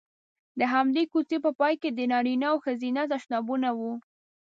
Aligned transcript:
د 0.59 0.61
همدې 0.73 1.03
کوڅې 1.11 1.37
په 1.45 1.51
پای 1.59 1.73
کې 1.81 1.89
د 1.93 1.99
نارینه 2.11 2.47
او 2.51 2.57
ښځینه 2.65 3.01
تشنابونه 3.13 3.69
وو. 3.77 3.93